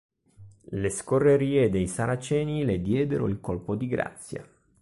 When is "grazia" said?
3.87-4.43